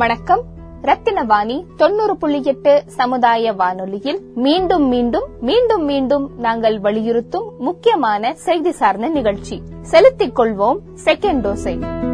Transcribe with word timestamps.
வணக்கம். 0.00 0.42
ரத்தினவாணி 0.82 1.64
தொண்ணூறு 1.76 2.16
புள்ளி 2.16 2.42
எட்டு 2.42 2.82
சமுதாய 2.86 3.52
வானொலியில் 3.52 4.20
மீண்டும் 4.34 4.88
மீண்டும் 4.88 5.28
மீண்டும் 5.40 5.84
மீண்டும் 5.84 6.30
நாங்கள் 6.38 6.80
வலியுறுத்தும் 6.80 7.52
முக்கியமான 7.58 8.34
செய்தி 8.34 8.70
சார்ந்த 8.70 9.06
நிகழ்ச்சி. 9.06 9.62
செலுத்திக் 9.82 10.38
கொள்வோம் 10.38 10.78
செகண்ட் 11.04 11.40
டோஸை. 11.40 12.08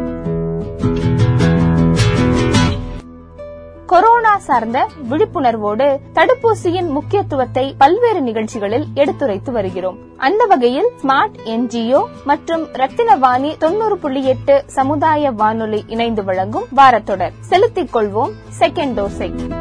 கொரோனா 3.87 4.37
சார்ந்த 4.37 4.89
விழிப்புணர்வோடு 5.09 5.97
தடுப்பூசியின் 6.13 6.87
முக்கியத்துவத்தை 6.87 7.75
பல்வேறு 7.77 8.21
நிகழ்ச்சிகளில் 8.21 8.85
எடுத்துரைத்து 8.93 9.51
வருகிறோம். 9.51 9.97
அந்த 10.17 10.45
வகையில் 10.45 10.89
ஸ்மார்ட் 11.03 11.35
என்ஜிஓ 11.45 12.05
மற்றும் 12.25 12.65
ரத்தினவாணி 12.65 13.57
தொண்ணூறு 13.57 13.97
புள்ளி 13.97 14.23
எட்டு 14.23 14.63
சமுதாய 14.67 15.31
வானொலி 15.31 15.83
இணைந்து 15.87 16.23
வழங்கும் 16.23 16.65
வாரத்தொடர். 16.75 17.31
செலுத்திக் 17.39 17.95
கொள்வோம். 17.95 18.31
செகண்ட் 18.59 18.99
டோஸை 18.99 19.55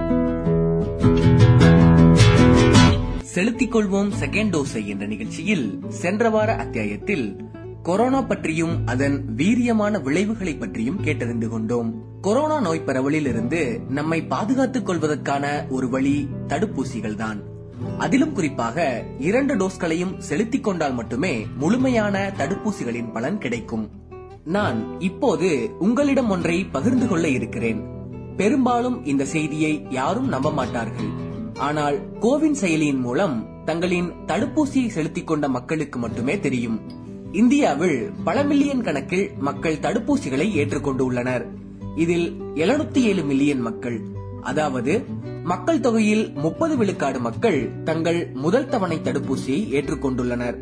செலுத்திக் 3.22 3.74
கொள்வோம். 3.74 4.10
செகண்ட் 4.20 4.50
டோஸை 4.50 4.86
என்ற 4.86 5.06
நிகழ்ச்சியில் 5.06 5.80
சென்ற 5.88 6.30
வார 6.30 6.54
அத்தியாயத்தில் 6.54 7.45
கொரோனா 7.86 8.22
பற்றியும் 8.22 8.86
அதன் 8.86 9.24
வீரியமான 9.36 10.02
விளைவுகளை 10.02 10.54
பற்றியும் 10.54 11.04
கேட்டறிந்து 11.04 11.48
கொண்டோம். 11.48 11.94
கொரோனா 12.20 12.60
நோய் 12.60 12.82
பரவலில் 12.86 13.26
இருந்து 13.26 13.80
நம்மை 13.88 14.22
பாதுகாத்துக் 14.22 14.86
கொள்வதற்கான 14.86 15.66
ஒரு 15.70 15.88
வழி 15.88 16.28
தடுப்பூசிகள் 16.48 17.14
தான் 17.14 17.42
அதிலும் 17.98 18.32
குறிப்பாக 18.32 19.04
இரண்டு 19.18 19.54
டோஸ்களையும் 19.54 20.18
செலுத்திக் 20.18 20.64
கொண்டால் 20.64 20.94
மட்டுமே 20.94 21.46
முழுமையான 21.56 22.32
தடுப்பூசிகளின் 22.38 23.12
பலன் 23.12 23.38
கிடைக்கும். 23.38 23.90
நான் 24.44 25.00
இப்போது 25.00 25.70
உங்களிடம் 25.78 26.30
ஒன்றை 26.30 26.64
பகிர்ந்து 26.64 27.08
கொள்ள 27.08 27.28
இருக்கிறேன். 27.28 27.84
பெரும்பாலும் 28.36 29.04
இந்த 29.04 29.24
செய்தியை 29.24 29.86
யாரும் 29.90 30.28
நம்ப 30.28 30.50
மாட்டார்கள். 30.50 31.08
ஆனால் 31.58 32.18
கோவின் 32.18 32.56
செயலியின் 32.60 33.00
மூலம் 33.00 33.64
தங்களின் 33.64 34.12
தடுப்பூசியை 34.26 34.88
செலுத்திக் 34.88 35.26
கொண்ட 35.26 35.48
மக்களுக்கு 35.48 35.98
மட்டுமே 35.98 36.40
தெரியும். 36.40 37.04
இந்தியாவில் 37.36 38.10
பல 38.24 38.42
மில்லியன் 38.42 38.82
கணக்கில் 38.82 39.30
மக்கள் 39.38 39.76
தடுப்பூசிகளை 39.76 40.46
ஏற்றுக்கொண்டுள்ளனர். 40.54 41.44
இதில் 41.96 42.36
எழுநூத்தி 42.54 42.96
ஏழு 42.96 43.22
மில்லியன் 43.22 43.60
மக்கள். 43.60 44.00
அதாவது 44.42 45.04
மக்கள் 45.44 45.80
தொகையில் 45.80 46.32
முப்பது 46.34 46.76
விழுக்காடு 46.76 47.18
மக்கள் 47.18 47.82
தங்கள் 47.84 48.30
முதல் 48.34 48.68
தவணை 48.68 49.00
தடுப்பூசியை 49.04 49.74
ஏற்றுக்கொண்டுள்ளனர். 49.76 50.56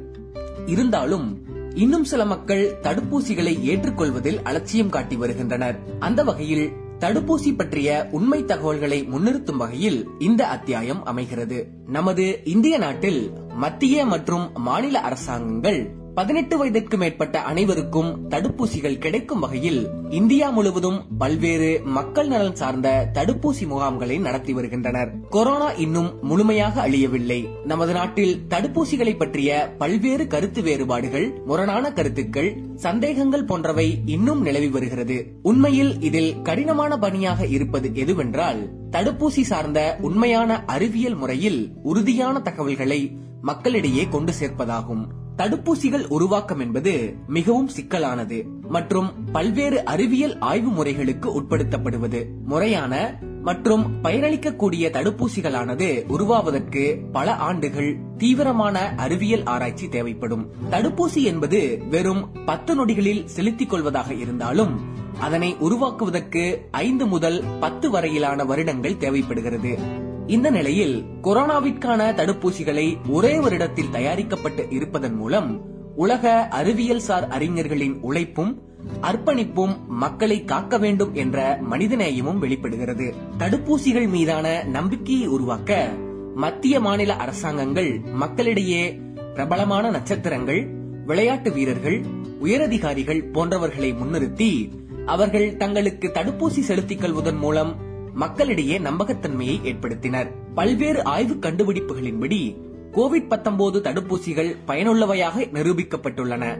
இருந்தாலும் 0.66 1.46
இன்னும் 1.74 2.04
சில 2.04 2.24
மக்கள் 2.24 2.76
தடுப்பூசிகளை 2.82 3.62
ஏற்றுக்கொள்வதில் 3.62 4.42
அலட்சியம் 4.42 4.88
காட்டி 4.88 5.16
வருகின்றனர். 5.16 5.78
அந்த 5.98 6.24
வகையில் 6.24 6.70
தடுப்பூசி 6.98 7.56
பற்றிய 7.56 8.08
உண்மை 8.10 8.44
தகவல்களை 8.44 9.02
முன்னிறுத்தும் 9.02 9.56
வகையில் 9.56 10.08
இந்த 10.18 10.46
அத்தியாயம் 10.46 11.04
அமைகிறது. 11.04 11.68
நமது 11.86 12.40
இந்திய 12.44 12.78
நாட்டில் 12.78 13.30
மத்திய 13.54 14.06
மற்றும் 14.06 14.50
மாநில 14.54 15.00
அரசாங்கங்கள் 15.00 16.02
பதினெட்டு 16.14 16.58
வயதிற்கு 16.58 16.96
மேற்பட்ட 16.96 17.42
அனைவருக்கும் 17.42 18.30
தடுப்பூசிகள் 18.30 18.98
கிடைக்கும் 18.98 19.40
வகையில் 19.40 19.88
இந்தியா 20.10 20.50
முழுவதும் 20.50 21.06
பல்வேறு 21.18 21.80
மக்கள் 21.84 22.28
நலன் 22.28 22.54
சார்ந்த 22.54 23.10
தடுப்பூசி 23.12 23.66
முகாம்களை 23.70 24.20
நடத்தி 24.20 24.52
வருகின்றனர். 24.52 25.20
கொரோனா 25.30 25.72
இன்னும் 25.72 26.18
முழுமையாக 26.22 26.88
அழியவில்லை. 26.88 27.64
நமது 27.64 27.92
நாட்டில் 27.92 28.46
தடுப்பூசிகளை 28.48 29.16
பற்றிய 29.16 29.74
பல்வேறு 29.78 30.26
கருத்து 30.26 30.62
வேறுபாடுகள் 30.62 31.42
முரணான 31.46 31.92
கருத்துக்கள் 31.92 32.62
சந்தேகங்கள் 32.76 33.44
போன்றவை 33.44 34.02
இன்னும் 34.06 34.42
நிலவி 34.42 34.68
வருகிறது. 34.68 35.38
உண்மையில் 35.42 36.00
இதில் 36.00 36.42
கடினமான 36.42 36.98
பணியாக 36.98 37.46
இருப்பது 37.46 37.88
எதுவென்றால் 37.88 38.70
தடுப்பூசி 38.90 39.40
சார்ந்த 39.42 39.96
உண்மையான 40.00 40.64
அறிவியல் 40.64 41.14
முறையில் 41.14 41.72
உறுதியான 41.82 42.40
தகவல்களை 42.40 43.16
மக்களிடையே 43.42 44.08
கொண்டு 44.08 44.32
சேர்ப்பதாகும். 44.40 45.06
தடுப்பூசிகள் 45.36 46.06
உருவாக்கம் 46.08 46.60
என்பது 46.60 47.14
மிகவும் 47.28 47.68
சிக்கலானது 47.68 48.44
மற்றும் 48.68 49.32
பல்வேறு 49.32 49.84
அறிவியல் 49.84 50.38
ஆய்வு 50.38 50.70
முறைகளுக்கு 50.70 51.40
உட்படுத்தப்படுவது 51.40 52.26
முறையான 52.44 53.18
மற்றும் 53.42 54.04
பயனளிக்கக்கூடிய 54.04 54.90
தடுப்பூசிகளானது 54.90 56.06
உருவாவதற்கு 56.06 56.98
பல 57.12 57.34
ஆண்டுகள் 57.34 57.96
தீவிரமான 58.16 58.94
அறிவியல் 58.96 59.44
ஆராய்ச்சி 59.44 59.88
தேவைப்படும். 59.88 60.52
தடுப்பூசி 60.70 61.22
என்பது 61.22 61.78
வெறும் 61.90 62.30
பத்து 62.44 62.74
நொடிகளில் 62.74 63.24
செலுத்திக் 63.24 63.70
கொள்வதாக 63.70 64.14
இருந்தாலும் 64.14 64.80
அதனை 65.20 65.56
உருவாக்குவதற்கு 65.56 66.68
ஐந்து 66.70 67.06
முதல் 67.06 67.44
பத்து 67.60 67.90
வரையிலான 67.90 68.44
வருடங்கள் 68.44 68.96
தேவைப்படுகிறது. 68.96 70.02
இந்த 70.26 70.50
நிலையில் 70.50 71.04
கொரோனாவிற்கான 71.22 72.14
தடுப்பூசிகளை 72.14 73.08
ஒரே 73.08 73.38
வருடத்தில் 73.38 73.90
தயாரிக்கப்பட்டு 73.90 74.66
இருப்பதன் 74.70 75.14
மூலம் 75.14 75.64
உலக 75.96 76.48
அறிவியல் 76.48 77.00
சார் 77.00 77.28
அறிஞர்களின் 77.28 78.00
உழைப்பும் 78.00 78.62
அர்ப்பணிப்பும் 79.02 79.86
மக்களை 79.88 80.44
காக்க 80.44 80.78
வேண்டும் 80.78 81.14
என்ற 81.14 81.58
மனிதநேயமும் 81.70 82.38
வெளிப்படுகிறது. 82.38 83.14
தடுப்பூசிகள் 83.38 84.08
மீதான 84.08 84.64
நம்பிக்கையை 84.64 85.26
உருவாக்க 85.26 85.88
மத்திய 86.34 86.80
மாநில 86.80 87.16
அரசாங்கங்கள் 87.16 88.00
மக்களிடையே 88.12 89.00
பிரபலமான 89.34 89.90
நட்சத்திரங்கள் 89.90 90.70
விளையாட்டு 91.06 91.52
வீரர்கள் 91.52 92.04
உயரதிகாரிகள் 92.40 93.30
போன்றவர்களை 93.32 93.94
முன்னிறுத்தி 93.94 94.70
அவர்கள் 95.06 95.56
தங்களுக்கு 95.56 96.08
தடுப்பூசி 96.08 96.60
செலுத்திக் 96.60 97.00
கொள்வதன் 97.00 97.36
மூலம் 97.36 97.92
மக்களிடையே 98.14 98.78
நம்பகத்தன்மையை 98.78 99.58
ஏற்படுத்தினர். 99.64 100.30
பல்வேறு 100.54 101.04
ஆய்வு 101.04 101.34
கண்டுபிடிப்புகளின்படி 101.34 102.56
கோவிட் 102.92 103.28
பத்தொன்பது 103.28 103.80
தடுப்பூசிகள் 103.80 104.56
பயனுள்ளவையாக 104.66 105.46
நிரூபிக்கப்பட்டுள்ளன. 105.52 106.58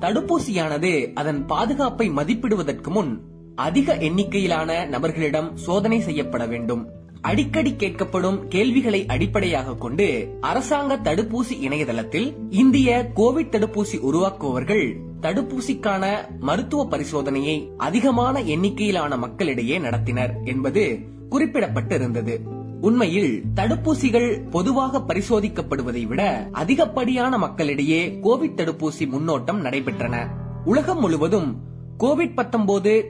தடுப்பூசியானது 0.00 1.12
அதன் 1.14 1.46
பாதுகாப்பை 1.46 2.10
மதிப்பிடுவதற்கு 2.10 2.88
முன் 2.88 3.20
அதிக 3.54 3.94
எண்ணிக்கையிலான 3.94 4.86
நபர்களிடம் 4.86 5.54
சோதனை 5.54 6.00
செய்யப்பட 6.00 6.46
வேண்டும். 6.46 6.88
அடிக்கடி 7.26 7.74
கேட்கப்படும் 7.78 8.48
கேள்விகளை 8.48 9.06
அடிப்படையாக 9.06 9.74
கொண்டு 9.74 10.36
அரசாங்க 10.40 10.96
தடுப்பூசி 10.96 11.60
இணையதளத்தில் 11.60 12.34
இந்திய 12.50 13.10
கோவிட் 13.16 13.50
தடுப்பூசி 13.50 13.98
உருவாக்குபவர்கள் 14.00 14.96
தடுப்பூசிக்கான 15.20 16.04
மருத்துவ 16.40 16.86
பரிசோதனையை 16.90 17.68
அதிகமான 17.76 18.42
எண்ணிக்கையிலான 18.42 19.16
மக்களிடையே 19.16 19.78
நடத்தினர் 19.78 20.44
என்பது 20.44 20.98
குறிப்பிடப்பட்டிருந்தது. 21.30 22.38
உண்மையில் 22.80 23.42
தடுப்பூசிகள் 23.54 24.48
பொதுவாக 24.50 24.98
பரிசோதிக்கப்படுவதை 24.98 26.06
விட 26.06 26.48
அதிகப்படியான 26.52 27.38
மக்களிடையே 27.38 28.18
கோவிட் 28.22 28.56
தடுப்பூசி 28.56 29.06
முன்னோட்டம் 29.06 29.62
நடைபெற்றன. 29.62 30.26
உலகம் 30.64 31.00
முழுவதும் 31.00 31.56
கோவிட் 31.98 32.36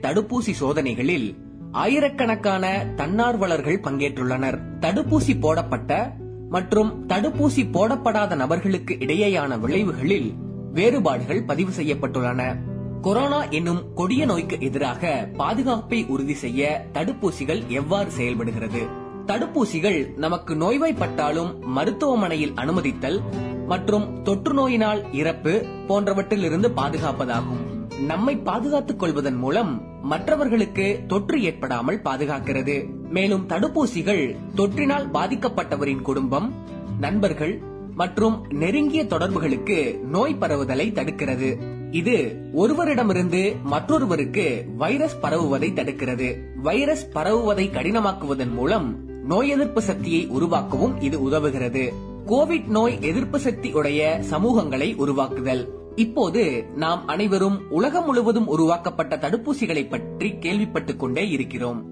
தடுப்பூசி 0.03 0.51
சோதனைகளில் 0.61 1.46
ஆயிரக்கணக்கான 1.73 2.87
தன்னார்வலர்கள் 2.97 3.81
பங்கேற்றுள்ளனர். 3.81 4.59
தடுப்பூசி 4.81 5.41
போடப்பட்ட 5.41 6.17
மற்றும் 6.51 7.09
தடுப்பூசி 7.09 7.71
போடப்படாத 7.73 8.37
நபர்களுக்கு 8.37 8.95
இடையேயான 8.95 9.61
விளைவுகளில் 9.61 10.33
வேறுபாடுகள் 10.73 11.43
பதிவு 11.43 11.71
செய்யப்பட்டுள்ளன. 11.71 12.57
கொரோனா 13.01 13.45
என்னும் 13.45 13.95
கொடிய 13.95 14.25
நோய்க்கு 14.25 14.57
எதிராக 14.61 15.29
பாதுகாப்பை 15.37 16.05
உறுதி 16.05 16.35
செய்ய 16.35 16.87
தடுப்பூசிகள் 16.93 17.67
எவ்வாறு 17.67 18.11
செயல்படுகிறது? 18.11 19.05
தடுப்பூசிகள் 19.27 20.17
நமக்கு 20.17 20.55
நோய்வாய்ப்பட்டாலும் 20.55 21.61
மருத்துவமனையில் 21.61 22.53
அனுமதித்தல் 22.53 23.21
மற்றும் 23.67 24.23
தொற்று 24.23 24.55
நோயினால் 24.55 25.13
இறப்பு 25.13 25.67
போன்றவற்றிலிருந்து 25.89 26.71
பாதுகாப்பதாகும். 26.77 27.76
நம்மை 28.01 28.37
பாதுகாத்துக் 28.37 28.99
கொள்வதன் 28.99 29.35
மூலம் 29.35 29.83
மற்றவர்களுக்கு 30.03 31.01
தொற்று 31.07 31.43
ஏற்படாமல் 31.43 32.01
பாதுகாக்கிறது. 32.05 32.89
மேலும் 33.11 33.49
தடுப்பூசிகள் 33.49 34.37
தொற்றினால் 34.57 35.11
பாதிக்கப்பட்டவரின் 35.15 36.03
குடும்பம் 36.03 36.55
நண்பர்கள் 37.01 37.61
மற்றும் 37.95 38.47
நெருங்கிய 38.51 39.05
தொடர்புகளுக்கு 39.07 40.01
நோய் 40.01 40.37
பரவுதலை 40.41 40.93
தடுக்கிறது. 40.93 41.59
இது 41.91 42.37
ஒருவரிடமிருந்து 42.57 43.63
மற்றொருவருக்கு 43.63 44.65
வைரஸ் 44.77 45.21
பரவுவதை 45.21 45.71
தடுக்கிறது. 45.71 46.37
வைரஸ் 46.57 47.13
பரவுவதை 47.13 47.71
கடினமாக்குவதன் 47.73 48.53
மூலம் 48.53 48.97
நோய் 49.25 49.49
எதிர்ப்பு 49.49 49.83
சக்தியை 49.83 50.29
உருவாக்கவும் 50.31 51.03
இது 51.03 51.31
உதவுகிறது. 51.31 51.93
கோவிட் 52.27 52.67
நோய் 52.67 52.99
எதிர்ப்பு 53.01 53.39
சக்தி 53.39 53.73
உடைய 53.73 54.21
சமூகங்களை 54.31 54.97
உருவாக்குதல். 54.97 55.85
இப்போது 55.97 56.65
நாம் 56.75 57.07
அனைவரும் 57.07 57.71
உலகம் 57.71 58.05
முழுவதும் 58.05 58.47
உருவாக்கப்பட்ட 58.47 59.17
தடுப்பூசிகளை 59.17 59.89
பற்றி 59.89 60.31
கேள்விப்பட்டுக் 60.31 60.97
கொண்டே 60.97 61.29
இருக்கிறோம். 61.29 61.85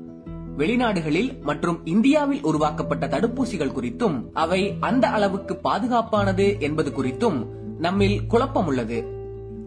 வெளிநாடுகளில் 0.59 1.41
மற்றும் 1.41 1.87
இந்தியாவில் 1.87 2.43
உருவாக்கப்பட்ட 2.43 3.07
தடுப்பூசிகள் 3.07 3.73
குறித்தும் 3.73 4.25
அவை 4.33 4.77
அந்த 4.81 5.09
அளவுக்கு 5.09 5.59
பாதுகாப்பானது 5.65 6.61
என்பது 6.61 6.91
குறித்தும் 6.91 7.47
நம்மில் 7.79 8.27
குழப்பம் 8.27 8.67
உள்ளது 8.67 9.13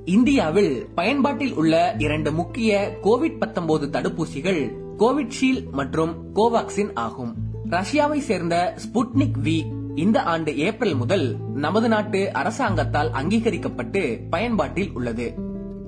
இந்தியாவில் 0.05 0.87
பயன்பாட்டில் 0.95 1.53
உள்ள 1.53 1.95
இரண்டு 1.97 2.31
முக்கிய 2.31 2.97
கோவிட் 3.03 3.37
19 3.37 3.89
தடுப்பூசிகள் 3.89 4.71
கோவிட்ஷீல்ட் 4.97 5.71
மற்றும் 5.71 6.35
கோவாக்சின் 6.35 6.91
ஆகும். 6.93 7.35
ரஷ்யாவை 7.69 8.17
சேர்ந்த 8.17 8.75
ஸ்புட்னிக் 8.75 9.37
வி 9.43 9.76
இந்த 9.97 10.23
ஆண்டு 10.23 10.57
ஏப்ரல் 10.57 10.95
முதல் 10.95 11.37
நமது 11.53 11.87
நாட்டு 11.87 12.33
அரசாங்கத்தால் 12.33 13.11
அங்கீகரிக்கப்பட்டு 13.11 14.19
பயன்பாட்டில் 14.29 14.91
உள்ளது. 14.93 15.33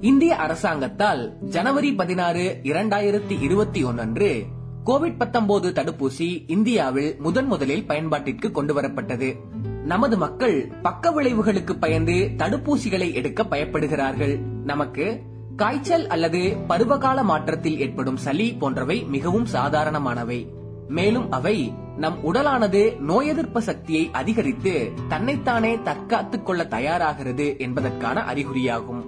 இந்திய 0.02 0.36
அரசாங்கத்தால் 0.36 1.38
ஜனவரி 1.42 1.94
பதினாறு 1.94 2.60
இரண்டாயிரத்தி 2.64 3.42
இருபத்தி 3.42 3.84
ஒன்று 3.84 4.44
கோவிட் 4.86 5.18
19 5.18 5.72
தடுப்பூசி 5.72 6.44
இந்தியாவில் 6.48 7.16
முதன் 7.20 7.46
முதலில் 7.46 7.86
பயன்பாட்டிற்கு 7.88 8.52
கொண்டு 8.52 8.82
வரப்பட்டது. 8.82 9.36
நமது 9.84 10.18
மக்கள் 10.18 10.72
பக்க 10.82 11.12
விளைவுகளுக்கு 11.12 11.76
பயந்து 11.76 12.32
தடுப்பூசிகளை 12.38 13.14
எடுக்க 13.14 13.44
பயப்படுகிறார்கள். 13.44 14.40
நமக்கு 14.64 15.22
காய்ச்சல் 15.56 16.08
அல்லது 16.08 16.56
பருவகால 16.68 17.24
மாற்றத்தில் 17.24 17.80
ஏற்படும் 17.80 18.18
சளி 18.18 18.54
போன்றவை 18.54 19.04
மிகவும் 19.04 19.48
சாதாரணமானவை. 19.54 20.48
மேலும் 20.88 21.32
அவை 21.32 21.74
நம் 22.00 22.34
உடலானது 22.34 23.00
நோய் 23.00 23.28
எதிர்ப்பு 23.28 23.62
சக்தியை 23.62 24.10
அதிகரித்து 24.12 24.92
தன்னைத்தானே 25.08 25.80
தற்காத்துக் 25.84 26.46
கொள்ள 26.46 26.64
தயாராகிறது 26.64 27.60
என்பதற்கான 27.60 28.24
அறிகுறியாகும். 28.34 29.02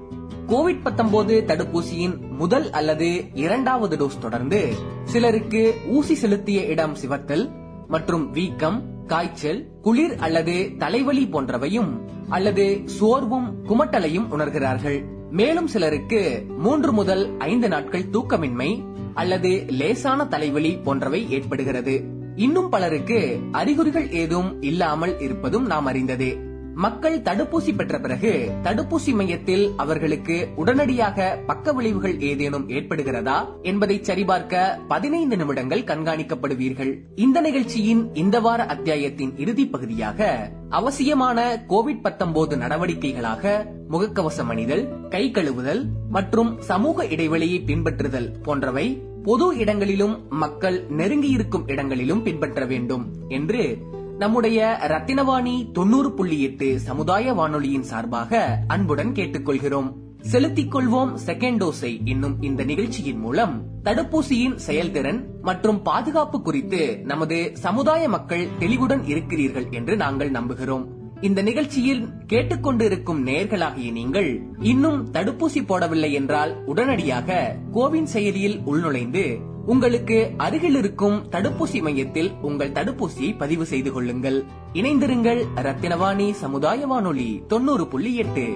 கோவிட் 0.47 0.81
19 0.83 1.45
தடுப்பூசியின் 1.45 2.29
முதல் 2.37 2.71
அல்லது 2.71 3.33
இரண்டாவது 3.33 3.97
டோஸ் 3.97 4.19
தொடர்ந்து 4.19 4.73
சிலருக்கு 5.03 5.75
ஊசி 5.87 6.15
செலுத்திய 6.15 6.65
இடம் 6.65 6.95
சிவத்தல் 6.95 7.49
மற்றும் 7.87 8.31
வீக்கம் 8.31 9.05
காய்ச்சல் 9.07 9.67
குளிர் 9.81 10.15
அல்லது 10.15 10.75
தலைவலி 10.77 11.25
போன்றவையும் 11.25 11.99
அல்லது 12.29 12.81
சோர்வும் 12.85 13.65
குமட்டலையும் 13.67 14.27
உணர்கிறார்கள். 14.31 15.03
மேலும் 15.29 15.67
சிலருக்கு 15.67 16.45
மூன்று 16.57 16.91
முதல் 16.91 17.37
ஐந்து 17.37 17.67
நாட்கள் 17.67 18.09
தூக்கமின்மை 18.09 18.83
அல்லது 19.13 19.65
லேசான 19.67 20.25
தலைவலி 20.25 20.77
போன்றவை 20.77 21.31
ஏற்படுகிறது. 21.31 22.19
இன்னும் 22.35 22.69
பலருக்கு 22.69 23.39
அறிகுறிகள் 23.51 24.09
ஏதும் 24.09 24.61
இல்லாமல் 24.61 25.19
இருப்பதும் 25.19 25.65
நாம் 25.65 25.85
அறிந்ததே. 25.85 26.49
மக்கள் 26.75 27.19
தடுப்பூசி 27.19 27.75
பெற்ற 27.75 27.99
பிறகு 27.99 28.51
தடுப்பூசி 28.63 29.13
மையத்தில் 29.13 29.71
அவர்களுக்கு 29.77 30.47
உடனடியாக 30.55 31.37
பக்க 31.45 31.73
விளைவுகள் 31.73 32.19
ஏதேனும் 32.19 32.69
ஏற்படுகிறதா 32.69 33.45
என்பதை 33.61 34.03
சரிபார்க்க 34.03 34.79
பதினைந்து 34.87 35.37
நிமிடங்கள் 35.37 35.83
கண்காணிக்கப்படுவீர்கள். 35.83 36.97
இந்த 37.15 37.41
நிகழ்ச்சியின் 37.41 38.13
இந்த 38.13 38.39
வார 38.39 38.65
அத்தியாயத்தின் 38.65 39.37
இறுதி 39.37 39.65
பகுதியாக 39.65 40.51
அவசியமான 40.69 41.65
கோவிட் 41.69 42.01
19 42.01 42.57
நடவடிக்கைகளாக 42.57 43.65
முகக்கவசம் 43.89 44.49
அணிதல் 44.49 45.09
கை 45.09 45.31
கழுவுதல் 45.31 45.83
மற்றும் 46.09 46.61
சமூக 46.61 47.05
இடைவெளியை 47.05 47.63
பின்பற்றுதல் 47.65 48.41
போன்றவை 48.43 49.01
பொது 49.23 49.57
இடங்களிலும் 49.57 50.27
மக்கள் 50.29 50.87
நெருங்கியிருக்கும் 50.89 51.63
இடங்களிலும் 51.65 52.23
பின்பற்ற 52.23 52.65
வேண்டும் 52.65 53.13
என்று 53.27 53.77
நம்முடைய 54.17 54.77
ரத்தினவாணி 54.81 55.71
தொண்ணூறு 55.71 56.13
புள்ளி 56.13 56.41
எட்டு 56.41 56.79
சமுதாய 56.79 57.33
வானொலியின் 57.33 57.83
சார்பாக 57.83 58.59
அன்புடன் 58.67 59.11
கேட்டுக்கொள்கிறோம். 59.11 59.93
செலுத்திக் 60.21 60.75
கொள்வோம் 60.75 61.17
செகண்ட் 61.25 61.57
டோஸை 61.57 62.03
என்னும் 62.03 62.41
இந்த 62.41 62.63
நிகழ்ச்சியின் 62.63 63.19
மூலம். 63.19 63.63
தடுப்பூசியின் 63.83 64.55
செயல்திறன் 64.55 65.27
மற்றும் 65.41 65.81
பாதுகாப்பு 65.81 66.41
குறித்து 66.41 66.99
நமது 67.03 67.51
சமுதாய 67.53 68.09
மக்கள் 68.09 68.47
தெளிவுடன் 68.59 69.05
இருக்கிறீர்கள் 69.05 69.65
என்று 69.71 69.95
நாங்கள் 69.95 70.31
நம்புகிறோம். 70.31 70.99
இந்த 71.21 71.41
நிகழ்ச்சியில் 71.41 72.07
கேட்டுக்கொண்டிருக்கும் 72.27 73.19
நேர்களாகிய 73.25 73.91
நீங்கள் 73.91 74.29
இன்னும் 74.61 75.11
தடுப்பூசி 75.11 75.59
போடவில்லை 75.67 76.11
என்றால் 76.11 76.65
உடனடியாக 76.65 77.55
கோவின் 77.71 78.07
செயலியில் 78.13 78.57
உள்நுழைந்து 78.65 79.37
உங்களுக்கு 79.65 80.31
அருகில் 80.37 80.75
இருக்கும் 80.75 81.17
தடுப்பூசி 81.31 81.81
மையத்தில் 81.81 82.31
உங்கள் 82.41 82.71
தடுப்பூசியை 82.71 83.37
பதிவு 83.37 83.65
செய்து 83.65 83.91
கொள்ளுங்கள். 83.91 84.45
இணைந்திருங்கள் 84.73 85.43
ரத்தினவாணி 85.55 86.31
சமுதாய 86.31 86.87
வானொலி 86.87 87.43
தொண்ணூறு 87.47 87.87
புள்ளி 87.87 88.15
எட்டு. 88.15 88.47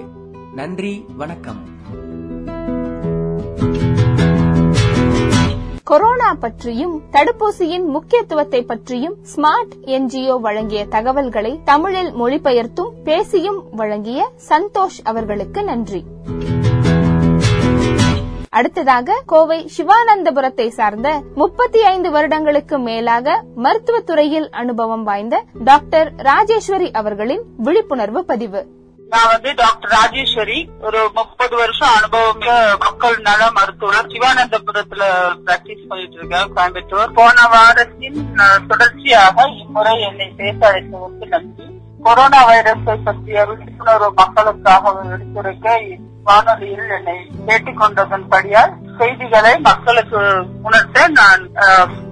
நன்றி 0.54 1.04
வணக்கம். 1.16 1.62
கொரோனா 5.88 6.34
பற்றியும் 6.34 7.02
தடுப்பூசியின் 7.12 7.84
முக்கியத்துவத்தை 7.84 8.62
பற்றியும் 8.62 9.16
ஸ்மார்ட் 9.36 9.74
என்ஜிஓ 9.84 10.40
வழங்கிய 10.40 10.86
தகவல்களை 10.86 11.60
தமிழில் 11.64 12.12
மொழிபெயர்த்தும் 12.12 12.90
பேசியும் 13.04 13.64
வழங்கிய 13.72 14.30
சந்தோஷ் 14.48 15.04
அவர்களுக்கு 15.04 15.64
நன்றி. 15.64 16.04
அடுத்ததாக 18.48 19.22
கோவை 19.26 19.70
சிவானந்தபுரத்தை 19.76 20.68
சார்ந்த 20.68 21.22
முப்பத்தி 21.34 21.82
ஐந்து 21.82 22.10
வருடங்களுக்கு 22.10 22.78
மேலாக 22.78 23.44
மருத்துவத்துறையில் 23.56 24.50
அனுபவம் 24.50 25.02
வாய்ந்த 25.02 25.44
டாக்டர் 25.64 26.12
ராஜேஸ்வரி 26.16 26.90
அவர்களின் 26.92 27.42
விழிப்புணர்வு 27.56 28.24
பதிவு. 28.24 28.66
நான் 29.12 29.30
வந்து 29.32 29.50
டாக்டர் 29.54 29.92
ராஜேஸ்வரி 29.96 30.58
ஒரு 30.80 31.00
முப்பது 31.14 31.54
வருஷம் 31.56 31.94
அனுபவம் 31.98 32.42
மக்கள் 32.78 33.16
நல 33.28 33.50
மருத்துவர். 33.58 34.08
சிவானந்தபுரத்துல 34.12 35.04
பிராக்டிஸ் 35.46 35.88
பண்ணிட்டு 35.90 36.16
இருக்கேன் 36.18 36.52
கோயம்புத்தூர். 36.56 37.12
போன 37.18 37.46
வாரத்தின் 37.54 38.20
தொடர்ச்சியாக 38.68 39.46
இம்முறை 39.62 39.94
என்னை 40.08 40.28
பேச 40.40 40.58
அழைத்ததற்கு 40.70 41.28
நன்றி. 41.34 41.68
கொரோனா 42.02 42.40
வைரஸை 42.48 42.96
பற்றிய 43.04 43.44
விழிப்புணர்வு 43.50 44.08
மக்களுக்காக 44.14 44.92
எடுத்துரைக்க 45.14 45.78
வானொலியில் 46.24 46.92
என்னை 46.98 47.16
கேட்டுக்கொண்டதன்படியால் 47.46 48.74
செய்திகளை 48.98 49.58
மக்களுக்கு 49.58 50.20
உணர்த்த 50.62 51.08
நான் 51.08 51.42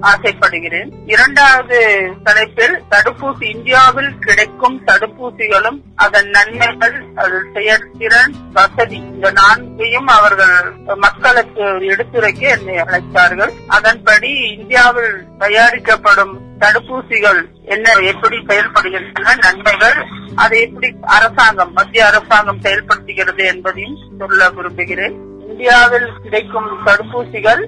ஆசைப்படுகிறேன். 0.01 0.91
இரண்டாவது 1.07 1.79
தலைப்பில் 2.25 2.77
தடுப்பூசி 2.91 3.45
இந்தியாவில் 3.55 4.19
கிடைக்கும் 4.19 4.83
தடுப்பூசிகளும் 4.87 5.79
அதன் 5.97 6.29
நன்மைகள் 6.29 6.97
அது 7.15 7.39
செயற்திறன் 7.55 8.35
வசதி 8.53 8.97
இந்த 8.97 9.31
நான்கையும் 9.31 10.07
அவர்கள் 10.07 10.73
மக்களுக்கு 10.97 11.65
எடுத்துரைக்க 11.93 12.49
என்னை 12.49 12.77
அழைத்தார்கள். 12.85 13.53
அதன்படி 13.67 14.33
இந்தியாவில் 14.57 15.15
தயாரிக்கப்படும் 15.39 16.35
தடுப்பூசிகள் 16.59 17.43
என்ன 17.65 17.93
எப்படி 18.13 18.37
செயல்படுகின்றன 18.37 19.37
நன்மைகள் 19.43 19.99
அதை 20.35 20.61
எப்படி 20.61 20.89
அரசாங்கம் 21.03 21.73
மத்திய 21.73 22.07
அரசாங்கம் 22.07 22.63
செயல்படுத்துகிறது 22.63 23.45
என்பதையும் 23.53 23.99
சொல்ல 24.19 24.51
விரும்புகிறேன். 24.51 25.17
இந்தியாவில் 25.55 26.07
கிடைக்கும் 26.23 26.71
தடுப்பூசிகள் 26.87 27.61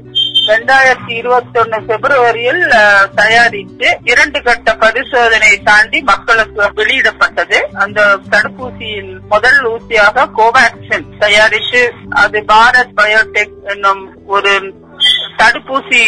இரண்டாயிரத்தி 0.47 1.13
இருபத்தி 1.13 1.57
ஒன்னு 1.59 1.79
பிப்ரவரியில் 1.89 2.63
தயாரித்து 3.15 3.89
இரண்டு 4.05 4.39
கட்ட 4.43 4.73
பரிசோதனையை 4.75 5.59
தாண்டி 5.63 5.99
மக்களுக்கு 6.03 6.67
வெளியிடப்பட்டது. 6.75 7.59
அந்த 7.75 8.01
தடுப்பூசியின் 8.31 9.13
முதல் 9.29 9.61
ஊசியாக 9.71 10.27
கோவாக்சின் 10.39 11.07
தயாரித்து 11.19 11.83
அது 12.17 12.41
பாரத் 12.53 12.95
பயோடெக் 12.97 13.57
என்னும் 13.65 14.03
ஒரு 14.27 14.55
தடுப்பூசி 15.37 16.03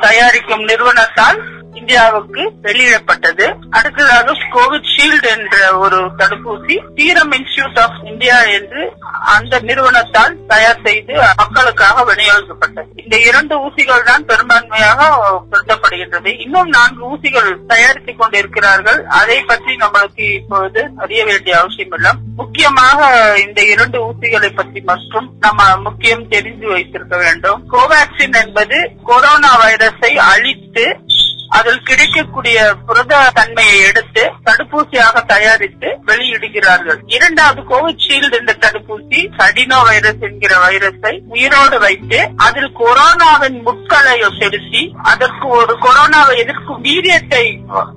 தயாரிக்கும் 0.00 0.64
நிறுவனத்தால் 0.64 1.40
இந்தியாவுக்கு 1.74 2.52
வெளியிடப்பட்டது. 2.62 3.46
அடுத்ததாக 3.70 4.34
கோவிஷீல்டு 4.54 5.28
என்ற 5.36 5.78
ஒரு 5.78 5.98
தடுப்பூசி 6.18 6.76
சீரம் 6.96 7.32
இன்ஸ்டிடியூட் 7.32 7.80
ஆஃப் 7.80 7.98
இந்தியா 8.04 8.42
என்று 8.42 8.92
அந்த 9.36 9.60
நிறுவனத்தால் 9.60 10.36
தயார் 10.46 10.82
செய்து 10.84 11.14
மக்களுக்காக 11.36 12.04
விநியோகிக்கப்பட்டது. 12.04 12.90
இந்த 12.96 13.16
இரண்டு 13.18 13.54
ஊசிகள் 13.66 14.04
தான் 14.04 14.24
பெரும்பான்மையாக 14.24 15.00
பொருத்தப்படுகின்றது. 15.50 16.40
இன்னும் 16.40 16.68
நான்கு 16.68 17.02
ஊசிகள் 17.14 17.50
தயாரித்துக் 17.66 18.18
கொண்டிருக்கிறார்கள். 18.18 19.04
அதை 19.04 19.40
பற்றி 19.42 19.74
நம்மளுக்கு 19.74 20.34
இப்பொழுது 20.34 20.90
அறிய 20.96 21.24
வேண்டிய 21.24 21.58
அவசியம் 21.58 21.92
இல்லை. 21.92 22.10
முக்கியமாக 22.36 23.00
இந்த 23.46 23.62
இரண்டு 23.64 23.98
ஊசிகளை 24.10 24.50
பற்றி 24.54 24.80
மற்றும் 24.80 25.34
நம்ம 25.40 25.76
முக்கியம் 25.76 26.28
தெரிந்து 26.28 26.68
வைத்திருக்க 26.68 27.16
வேண்டும். 27.16 27.70
கோவேக்சின் 27.72 28.44
என்பது 28.44 28.90
கொரோனா 29.04 29.50
வைரஸை 29.64 30.14
அழித்து 30.14 31.00
அதில் 31.56 31.82
கிடைக்கக்கூடிய 31.88 32.58
புரத 32.86 33.14
தன்மையை 33.38 33.78
எடுத்து 33.88 34.22
தடுப்பூசியாக 34.46 35.22
தயாரித்து 35.32 35.88
வெளியிடுகிறார்கள். 36.08 37.00
இரண்டாவது 37.16 37.60
கோவிஷீல்டு 37.70 38.36
இந்த 38.40 38.54
தடுப்பூசி 38.64 39.20
சடினோ 39.38 39.78
வைரஸ் 39.88 40.22
என்கிற 40.28 40.52
வைரஸை 40.64 41.14
உயிரோடு 41.34 41.78
வைத்து 41.84 42.20
அதில் 42.46 42.70
கொரோனாவின் 42.80 43.58
முட்களை 43.66 44.14
செலுத்தி 44.38 44.82
அதற்கு 45.12 45.46
ஒரு 45.58 45.74
கொரோனாவை 45.84 46.36
எதிர்க்கும் 46.42 46.82
வீரியத்தை 46.88 47.44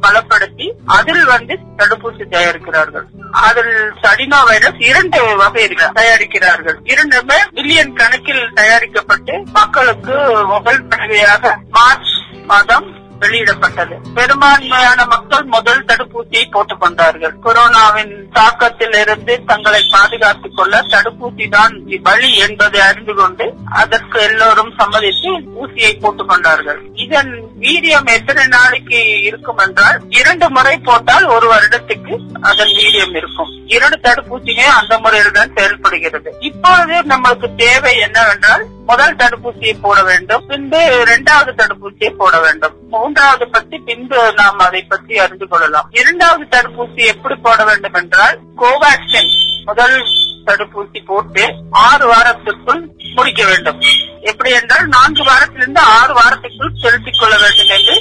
பலப்படுத்தி 0.06 0.68
அதில் 0.98 1.26
வந்து 1.34 1.58
தடுப்பூசி 1.78 2.26
தயாரிக்கிறார்கள். 2.36 3.08
அதில் 3.48 3.74
சடினோ 4.04 4.42
வைரஸ் 4.50 4.82
இரண்டு 4.90 5.22
வகை 5.44 5.66
தயாரிக்கிறார்கள். 6.00 6.78
இரண்டுமே 6.94 7.40
மில்லியன் 7.58 7.96
கணக்கில் 8.02 8.46
தயாரிக்கப்பட்டு 8.54 9.36
மக்களுக்கு 9.60 10.18
முதல் 10.54 10.88
தடவையாக 10.88 11.56
மார்ச் 11.78 12.14
மாதம் 12.52 12.88
வெளியிடப்பட்டது. 13.20 13.96
பெரும்பான்மையான 14.14 15.06
மக்கள் 15.06 15.44
முதல் 15.44 15.86
தடுப்பூசியை 15.86 16.52
போட்டுக் 16.52 16.80
கொண்டார்கள். 16.80 17.34
கொரோனாவின் 17.44 18.14
தாக்கத்தில் 18.34 19.00
இருந்து 19.00 19.44
தங்களை 19.46 19.88
பாதுகாத்துக் 19.92 20.56
கொள்ள 20.56 20.82
தடுப்பூசி 20.82 21.50
தான் 21.50 21.82
வழி 22.04 22.38
என்பதை 22.38 22.80
அறிந்து 22.80 23.14
கொண்டு 23.14 23.54
அதற்கு 23.72 24.20
எல்லோரும் 24.20 24.74
சம்மதித்து 24.78 25.38
ஊசியை 25.38 26.00
போட்டுக் 26.02 26.30
கொண்டார்கள். 26.30 26.82
இதன் 26.94 27.44
வீரியம் 27.60 28.06
எத்தனை 28.06 28.48
நாளைக்கு 28.48 29.22
இருக்கும் 29.22 29.58
என்றால் 29.58 30.02
இரண்டு 30.10 30.50
முறை 30.50 30.78
போட்டால் 30.78 31.24
ஒரு 31.24 31.52
வருடத்துக்கு 31.52 32.20
அதன் 32.42 32.68
வீரியம் 32.68 33.16
இருக்கும். 33.16 33.64
இரண்டு 33.68 34.00
தடுப்பூசியுமே 34.04 34.64
அந்த 34.64 35.00
முறையில் 35.00 35.32
தான் 35.32 35.52
செயல்படுகிறது. 35.56 36.36
இப்பொழுது 36.40 36.94
நம்மளுக்கு 37.02 37.56
தேவை 37.56 38.00
என்னவென்றால் 38.00 38.66
முதல் 38.86 39.16
தடுப்பூசியை 39.16 39.74
போட 39.82 40.04
வேண்டும். 40.04 40.46
பின்பு 40.48 41.00
இரண்டாவது 41.02 41.64
தடுப்பூசியை 41.64 42.10
போட 42.10 42.40
வேண்டும். 42.40 42.74
மூன்றாவது 43.06 43.50
பற்றி 43.50 43.78
பின்பு 43.78 44.34
நாம் 44.34 44.58
அதை 44.58 44.84
பற்றி 44.84 45.18
அறிந்து 45.18 45.48
கொள்ளலாம். 45.48 45.90
இரண்டாவது 45.92 46.44
தடுப்பூசி 46.44 47.06
எப்படி 47.06 47.36
போட 47.36 47.66
வேண்டும் 47.66 47.94
என்றால் 47.94 48.40
கோவேக்சின் 48.58 49.30
முதல் 49.66 50.06
தடுப்பூசி 50.46 51.06
போட்டு 51.06 51.54
ஆறு 51.70 52.08
வாரத்திற்குள் 52.08 52.82
முடிக்க 53.16 53.46
வேண்டும். 53.46 53.82
எப்படி 54.22 54.52
என்றால் 54.52 54.88
நான்கு 54.88 55.24
வாரத்திலிருந்து 55.24 55.82
ஆறு 55.82 56.14
வாரத்திற்குள் 56.14 56.76
செலுத்திக் 56.82 57.20
கொள்ள 57.20 57.38
வேண்டும் 57.38 57.72
என்று 57.78 57.96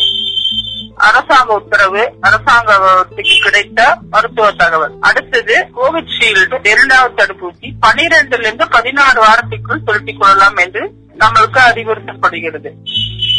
அரசாங்க 0.97 1.55
உத்தரவு 1.55 2.03
அரசாங்கத்துக்கு 2.23 3.43
கிடைத்த 3.43 3.99
மருத்துவ 4.11 4.53
தகவல். 4.53 4.93
அடுத்தது 5.01 5.67
கோவிஷீல்டு 5.77 6.69
இரண்டாவது 6.69 7.15
தடுப்பூசி 7.15 7.71
பனிரெண்டுல 7.87 8.39
இருந்து 8.39 8.69
பதினாறு 8.69 9.21
வாரத்திற்குள் 9.21 9.85
செலுத்திக் 9.87 10.21
கொள்ளலாம் 10.21 10.57
என்று 10.57 10.93
நம்மளுக்கு 11.19 11.61
அறிவுறுத்தப்படுகிறது. 11.71 12.71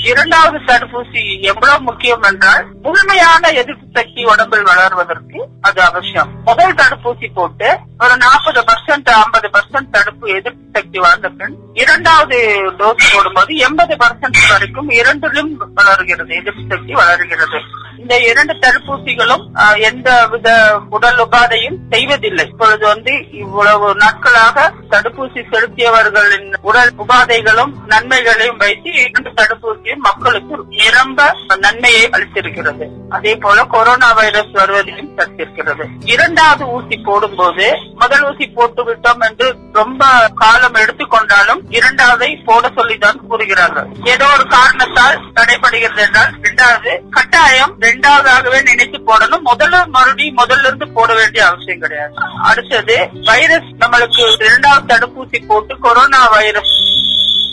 இரண்டாவது 0.09 0.57
தடுப்பூசி 0.67 1.21
எவ்வளவு 1.51 1.79
முக்கியம் 1.81 2.25
என்றால் 2.29 2.65
முழுமையான 2.85 3.51
எதிர்ப்பு 3.61 3.85
சக்தி 3.93 4.21
உடம்பில் 4.31 4.67
வளர்வதற்கு 4.69 5.39
அது 5.61 5.79
அவசியம். 5.89 6.31
முதல் 6.49 6.77
தடுப்பூசி 6.81 7.27
போட்டு 7.37 7.69
ஒரு 8.03 8.15
நாற்பது 8.23 8.61
பர்சன்ட் 8.69 9.09
ஐம்பது 9.21 9.47
பர்சன்ட் 9.55 9.93
தடுப்பு 9.95 10.25
எதிர்ப்பு 10.37 10.63
சக்தி 10.73 10.99
வளர்ந்த 10.99 11.29
பின் 11.29 11.55
இரண்டாவது 11.73 12.37
டோஸ் 12.79 13.07
போடும்போது 13.13 13.55
எண்பது 13.67 13.95
பர்சன்ட் 14.03 14.39
வரைக்கும் 14.49 14.89
இரண்டிலும் 14.99 15.51
வளர்கிறது 15.79 16.31
எதிர்ப்பு 16.41 16.63
சக்தி 16.69 16.93
வளர்கிறது. 16.93 17.59
இந்த 18.01 18.15
இரண்டு 18.29 18.53
தடுப்பூசிகளும் 18.63 19.43
எந்த 19.89 20.09
வித 20.31 20.49
உடல் 20.89 21.19
உபாதையும் 21.25 21.77
செய்வதில்லை. 21.89 22.45
இப்பொழுது 22.51 22.83
வந்து 22.93 23.13
இவ்வளவு 23.43 23.87
நாட்களாக 24.03 24.67
தடுப்பூசி 24.91 25.41
செலுத்தியவர்களின் 25.53 26.49
உடல் 26.61 26.93
உபாதைகளும் 27.03 27.73
நன்மைகளையும் 27.93 28.61
வைத்து 28.63 28.91
இரண்டு 29.03 29.31
தடுப்பூசியும் 29.39 29.94
மக்களுக்கு 29.95 30.55
நிரம்ப 30.69 31.37
நன்மையை 31.59 32.09
அளித்திருக்கிறது. 32.09 32.87
அதே 33.09 33.35
போல 33.35 33.63
கொரோனா 33.63 34.11
வைரஸ் 34.11 34.51
வருவதையும் 34.53 35.17
தடுத்திருக்கிறது. 35.17 35.85
இரண்டாவது 36.05 36.65
ஊசி 36.65 36.97
போடும்போது 36.97 37.77
முதல் 37.95 38.23
ஊசி 38.23 38.47
போட்டு 38.47 38.83
விட்டோம் 38.83 39.29
என்று 39.29 39.55
ரொம்ப 39.73 40.31
காலம் 40.35 40.75
எடுத்துக்கொண்டாலும் 40.75 41.61
இரண்டாவதை 41.69 42.43
போட 42.45 42.71
சொல்லிதான் 42.75 43.27
கூறுகிறார்கள். 43.27 43.87
ஏதோ 44.03 44.25
ஒரு 44.25 44.47
காரணத்தால் 44.47 45.21
தடைபடுகிறது 45.35 46.05
என்றால் 46.05 46.33
இரண்டாவது 46.41 47.03
கட்டாயம் 47.09 47.75
இரண்டாவதாகவே 47.79 48.61
நினைத்து 48.63 48.99
போடணும். 49.07 49.47
முதல்ல 49.53 49.85
மறுபடியும் 49.87 50.37
முதல்ல 50.37 50.65
இருந்து 50.65 50.87
போட 50.87 51.13
வேண்டிய 51.13 51.47
அவசியம் 51.47 51.79
கிடையாது. 51.79 52.13
அடுத்தது 52.43 53.09
வைரஸ் 53.23 53.71
நம்மளுக்கு 53.79 54.45
இரண்டாவது 54.45 54.95
தடுப்பூசி 54.95 55.47
போட்டு 55.47 55.79
கொரோனா 55.79 56.27
வைரஸ் 56.27 56.73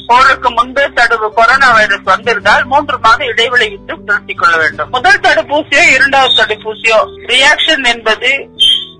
போருக்கு 0.06 0.50
முன்பே 0.50 0.84
தடுப்பு 0.94 1.28
கொரோனா 1.32 1.68
வைரஸ் 1.72 2.10
வந்திருந்தால் 2.12 2.64
மூன்று 2.64 2.98
மாத 2.98 3.24
இடைவெளி 3.24 3.68
விட்டு 3.68 3.94
செலுத்திக் 4.06 4.40
கொள்ள 4.40 4.56
வேண்டும். 4.56 4.90
முதல் 4.90 5.20
தடுப்பூசியோ 5.20 5.82
இரண்டாவது 5.96 6.34
தடுப்பூசியோ 6.40 6.98
ரியாக்ஷன் 7.32 7.84
என்பது 7.94 8.30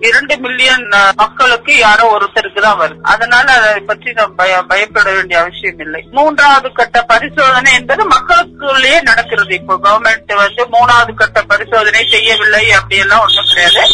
இரண்டு 0.07 0.35
மில்லியன் 0.37 0.85
மக்களுக்கு 1.15 1.73
யாரோ 1.77 2.05
ஒருத்தருக்கு 2.13 2.61
தான் 2.61 2.79
வருது. 2.79 3.01
அதனால 3.13 3.47
அதை 3.57 3.79
பற்றி 3.89 4.11
நாம் 4.13 4.35
பயப்பட 4.71 5.11
வேண்டிய 5.11 5.39
அவசியம் 5.41 5.79
இல்லை. 5.79 6.01
மூன்றாவது 6.11 6.71
கட்ட 6.71 7.01
பரிசோதனை 7.11 7.73
என்பது 7.73 8.05
மக்களுக்குள்ளேயே 8.15 9.01
நடக்கிறது. 9.01 9.53
இப்போ 9.59 9.77
கவர்மெண்ட் 9.83 10.33
வந்து 10.43 10.65
மூணாவது 10.75 11.13
கட்ட 11.13 11.41
பரிசோதனை 11.41 12.07
செய்யவில்லை 12.15 12.63
அப்படியெல்லாம் 12.71 13.25
ஒண்ணும் 13.27 13.49
கிடையாது. 13.51 13.85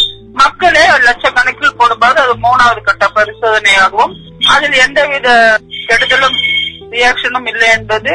மக்களே 0.42 0.84
லட்சக்கணக்கில் 1.06 1.78
போடும்போது 1.78 2.18
அது 2.24 2.34
மூணாவது 2.46 2.80
கட்ட 2.82 3.06
பரிசோதனையாகவும் 3.14 4.12
அதில் 4.54 4.76
எந்தவித 4.84 5.28
கெடுதலும் 5.88 6.38
ரியாக்ஷனும் 6.94 7.48
இல்லை 7.52 7.68
என்பது 7.76 8.12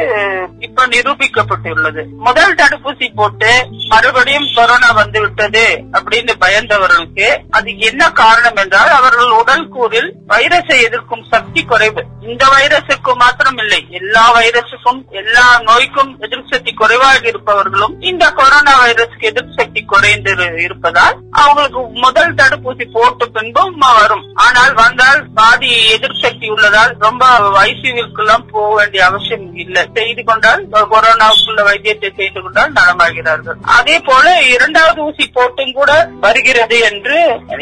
இப்ப 0.59 0.87
நிரூபிக்கப்பட்டுள்ளது. 0.93 2.01
முதல் 2.27 2.57
தடுப்பூசி 2.61 3.07
போட்டு 3.19 3.51
மறுபடியும் 3.91 4.49
கொரோனா 4.55 4.89
வந்து 5.01 5.19
விட்டது 5.23 5.65
அப்படின்னு 5.97 6.33
பயந்தவர்களுக்கு 6.43 7.27
அது 7.57 7.69
என்ன 7.89 8.09
காரணம் 8.21 8.59
என்றால் 8.63 8.91
அவர்கள் 8.99 9.31
உடல் 9.41 9.67
கூறில் 9.75 10.09
வைரஸை 10.27 10.77
எதிர்க்கும் 10.87 11.25
சக்தி 11.33 11.63
குறைவு. 11.71 12.03
இந்த 12.31 12.43
வைரஸுக்கு 12.55 13.11
மாத்திரம் 13.23 13.59
இல்லை. 13.63 13.81
எல்லா 13.99 14.23
வைரஸுக்கும் 14.37 15.01
எல்லா 15.21 15.45
நோய்க்கும் 15.69 16.11
எதிர்ப்பு 16.25 16.53
சக்தி 16.53 16.73
குறைவாக 16.73 17.27
இருப்பவர்களும் 17.31 17.95
இந்த 18.11 18.25
கொரோனா 18.39 18.73
வைரஸ்க்கு 18.83 19.29
எதிர்ப்பு 19.31 19.53
சக்தி 19.59 19.83
குறைந்து 19.93 20.31
இருப்பதால் 20.65 21.15
அவங்களுக்கு 21.41 21.81
முதல் 22.05 22.37
தடுப்பூசி 22.39 22.85
போட்டு 22.95 23.25
பின்பும் 23.35 23.77
வரும். 23.99 24.25
ஆனால் 24.45 24.73
வந்தால் 24.73 25.21
பாதி 25.39 25.71
எதிர்ப்பு 25.95 26.21
சக்தி 26.25 26.47
உள்ளதால் 26.53 26.93
ரொம்ப 27.05 27.25
ஐசியூவிற்கெல்லாம் 27.63 28.45
போக 28.65 28.75
வேண்டிய 28.81 29.01
அவசியம் 29.09 29.47
இல்லை. 29.63 29.83
செய்து 29.99 30.23
கொண்டால் 30.29 30.61
கொரோனாவுக்குள்ள 30.91 31.61
வைத்தியத்தை 31.69 32.11
செய்து 32.19 32.39
கொண்டால் 32.43 32.75
நலமாகிறார்கள். 32.79 33.57
அதே 33.79 33.97
போல 34.09 34.35
இரண்டாவது 34.53 34.99
ஊசி 35.07 35.25
போட்டும் 35.35 35.73
கூட 35.79 35.91
வருகிறது 36.25 36.77
என்று 36.89 37.17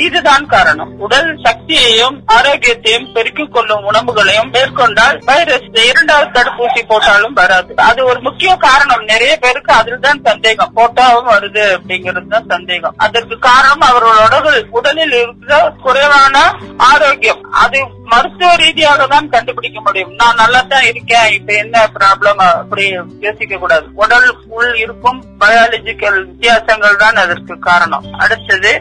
இதுதான் 0.08 0.46
காரணம். 0.56 0.92
உடல் 1.06 1.32
சக்தியையும் 1.46 2.18
ஆரோக்கியத்தையும் 2.38 3.08
பெருக்கிக் 3.16 3.54
கொள்ளும் 3.56 3.88
உணவுகளையும் 3.92 4.52
மேற்கொண்டால் 4.56 5.18
வைரஸ் 5.30 5.68
இரண்டாவது 5.90 6.30
தடுப்பூசி 6.38 6.82
போட்டாலும் 6.92 7.38
வராது. 7.42 7.72
அது 7.90 8.02
ஒரு 8.12 8.20
முக்கிய 8.28 8.52
காரணம். 8.68 9.04
நிறைய 9.12 9.34
பேருக்கு 9.44 9.74
அதில் 9.80 10.04
தான் 10.06 10.22
சந்தேகம். 10.30 10.74
போட்டாவும் 10.78 11.32
வருது 11.34 11.64
அப்படிங்கிறது 11.78 12.30
தான் 12.36 12.50
சந்தேகம். 12.56 12.96
அதற்கு 13.08 13.38
காரணம் 13.50 13.88
அவர்களோட 13.90 14.42
உடலில் 14.78 15.16
இருக்கிற 15.20 15.60
குறைவான 15.86 16.38
ஆரோக்கியம். 16.92 17.42
அது 17.64 17.80
மருத்துவ 18.12 18.50
ரீதியாக 18.62 19.06
தான் 19.14 19.30
கண்டுபிடிக்க 19.34 19.78
முடியும். 19.86 20.14
நான் 20.22 20.40
நல்லா 20.42 20.62
தான் 20.72 20.88
இருக்கேன். 20.92 21.30
இப்ப 21.38 21.54
என்ன 21.64 21.76
ப்ராப்ளம் 21.98 22.42
அப்படி 22.48 22.86
யோசிக்க 23.26 23.58
கூடாது. 23.64 23.86
உடல் 24.04 24.28
உள் 24.58 24.74
இருக்கும் 24.84 25.20
பயாலஜிக்கல் 25.44 26.20
வித்தியாசங்கள் 26.30 27.02
தான் 27.04 27.22
அதற்கு 27.24 27.56
காரணம். 27.70 28.06
அடுத்தது 28.24 28.74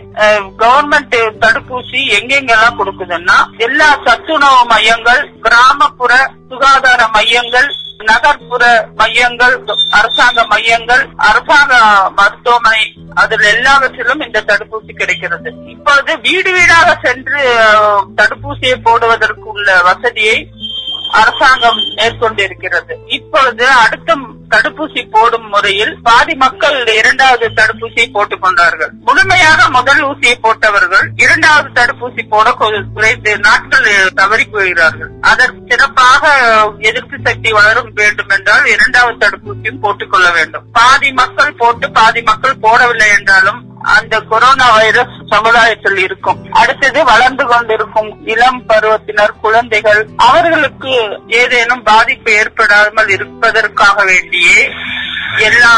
கவர்மெண்ட் 0.62 1.16
தடுப்பூசி 1.44 2.00
எங்கெங்கெல்லாம் 2.18 2.78
கொடுக்குதுன்னா 2.80 3.38
எல்லா 3.68 3.90
சத்துணவு 4.08 4.60
மையங்கள் 4.72 5.22
கிராமப்புற 5.46 6.12
சுகாதார 6.50 7.00
மையங்கள் 7.16 7.70
நகர்ப்புற 8.10 8.64
மையங்கள் 8.94 9.54
அரசாங்க 9.90 10.44
மையங்கள் 10.46 11.04
அரசாங்க 11.28 11.74
மருத்துவமனை 12.18 12.82
அதில் 13.14 13.46
எல்லாவற்றிலும் 13.54 14.20
இந்த 14.20 14.42
தடுப்பூசி 14.50 14.92
கிடைக்கிறது. 14.94 15.50
இப்போது 15.66 16.20
வீடு 16.20 16.52
வீடாக 16.52 16.98
சென்று 17.02 17.40
தடுப்பூசியை 18.20 18.76
போடுவதற்கு 18.82 19.48
உள்ள 19.54 19.68
வசதியை 19.82 20.36
அரசாங்கம் 21.20 21.80
மேற்கொண்டிருக்கிறது. 21.96 22.94
இப்பொழுது 23.06 23.66
அடுத்த 23.84 24.16
தடுப்பூசி 24.52 25.02
போடும் 25.10 25.48
முறையில் 25.48 25.92
பாதி 26.02 26.34
மக்கள் 26.34 26.78
இரண்டாவது 26.96 27.46
தடுப்பூசியை 27.58 28.06
போட்டுக் 28.12 28.42
கொண்டார்கள். 28.42 28.92
முழுமையாக 29.04 29.68
முதல் 29.70 30.02
ஊசியை 30.08 30.34
போட்டவர்கள் 30.40 31.06
இரண்டாவது 31.16 31.68
தடுப்பூசி 31.78 32.24
போட 32.28 32.50
குறைந்து 32.94 33.38
நாட்கள் 33.38 33.90
தவறி 34.14 34.44
போகிறார்கள். 34.44 35.10
அதற்கு 35.20 35.60
சிறப்பாக 35.68 36.32
எதிர்ப்பு 36.90 37.18
சக்தி 37.24 37.52
வளரும் 37.52 37.92
வேண்டும் 37.94 38.28
என்றால் 38.28 38.66
இரண்டாவது 38.66 39.18
தடுப்பூசியும் 39.24 39.80
போட்டுக் 39.80 40.12
கொள்ள 40.12 40.30
வேண்டும். 40.30 40.64
பாதி 40.72 41.12
மக்கள் 41.12 41.58
போட்டு 41.58 41.90
பாதி 41.90 42.22
மக்கள் 42.22 42.62
போடவில்லை 42.62 43.10
என்றாலும் 43.18 43.60
அந்த 43.96 44.20
கொரோனா 44.30 44.66
வைரஸ் 44.74 45.14
சமுதாயத்தில் 45.30 45.96
இருக்கும். 45.96 46.40
அடுத்தது 46.60 47.04
வளர்ந்து 47.04 47.44
கொண்டிருக்கும் 47.46 48.10
இளம் 48.26 48.60
பருவத்தினர் 48.68 49.34
குழந்தைகள் 49.40 50.02
அவர்களுக்கு 50.16 50.92
ஏதேனும் 51.40 51.82
பாதிப்பு 51.82 52.30
ஏற்படாமல் 52.32 53.10
இருப்பதற்காக 53.16 54.04
வேண்டி 54.10 54.41
வேண்டியே 54.42 54.62
எல்லா 55.48 55.72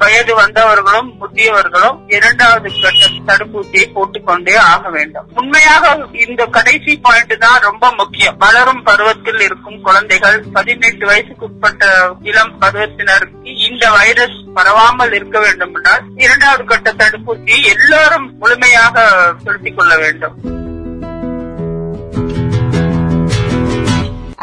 வயது 0.00 0.32
வந்தவர்களும் 0.38 1.08
முதியவர்களும் 1.20 1.98
இரண்டாவது 2.14 2.68
கட்ட 2.82 3.08
தடுப்பூசியை 3.28 3.84
போட்டுக்கொண்டே 3.96 4.54
ஆக 4.72 4.90
வேண்டும். 4.96 5.26
உண்மையாக 5.40 5.92
இந்த 6.24 6.42
கடைசி 6.56 6.92
பாயிண்ட் 7.04 7.34
தான் 7.44 7.62
ரொம்ப 7.68 7.84
முக்கியம். 8.00 8.36
வளரும் 8.44 8.82
பருவத்தில் 8.88 9.40
இருக்கும் 9.46 9.78
குழந்தைகள் 9.86 10.38
பதினெட்டு 10.56 11.06
வயசுக்கு 11.10 11.46
உட்பட்ட 11.48 11.92
இளம் 12.30 12.54
பருவத்தினருக்கு 12.62 13.54
இந்த 13.68 13.84
வைரஸ் 13.98 14.38
பரவாமல் 14.58 15.14
இருக்க 15.18 15.38
வேண்டும் 15.46 15.74
என்றால் 15.78 16.04
இரண்டாவது 16.26 16.64
கட்ட 16.72 16.90
தடுப்பூசியை 17.02 17.60
எல்லாரும் 17.74 18.28
முழுமையாக 18.42 19.06
செலுத்திக் 19.44 19.78
கொள்ள 19.80 19.94
வேண்டும். 20.04 20.36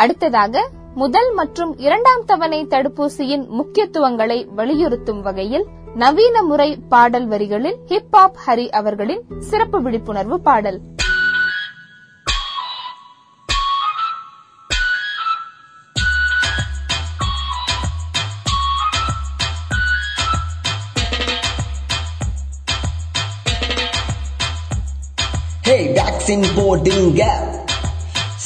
அடுத்ததாக 0.01 0.57
முதல் 0.95 1.33
மற்றும் 1.33 1.77
இரண்டாம் 1.77 2.25
தவணை 2.25 2.65
தடுப்பூசியின் 2.65 3.47
முக்கியத்துவங்களை 3.47 4.47
வலியுறுத்தும் 4.55 5.21
வகையில் 5.21 5.67
நவீன 5.95 6.43
முறை 6.43 6.77
பாடல் 6.89 7.27
வரிகளில் 7.27 7.77
ஹிப் 7.85 8.11
ஹாப் 8.11 8.35
ஹரி 8.47 8.69
அவர்களின் 8.69 9.23
சிறப்பு 9.39 9.81
விழிப்புணர்வு 9.81 10.39
பாடல். 10.39 10.81
ஹே 25.63 25.93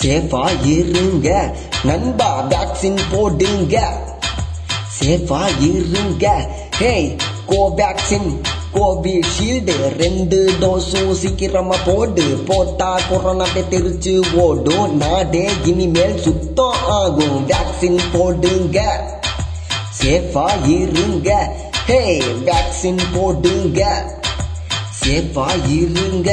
சேஃபா 0.03 0.45
இருங்க 0.63 1.27
நண்பா 1.83 2.29
வேக்சின் 2.51 2.99
போடுங்க. 3.11 3.75
சேஃபா 4.97 5.39
இருங்க 5.59 6.25
ஹேய் 6.79 7.07
கோவேக்சின் 7.51 8.27
கோவிஷீல்டு 8.73 9.75
ரெண்டு 9.97 10.39
டோஸும் 10.61 11.11
சீக்கிரமா 11.11 11.75
போடு. 11.85 12.25
போட்டா 12.47 12.99
கொரோனா 13.09 13.45
தெரிச்சு 13.73 14.13
ஓடும். 14.45 14.97
நாடே 14.97 15.45
இனிமேல் 15.63 16.17
சுத்தம் 16.21 16.81
ஆகும். 16.87 17.47
வேக்சின் 17.51 18.01
போடுங்க. 18.11 18.79
சேஃபா 19.99 20.47
இருங்க 20.77 21.29
ஹே 21.85 22.01
வேக்சின் 22.49 23.03
போடுங்க. 23.15 23.81
சேஃபா 25.03 25.47
இருங்க 25.79 26.31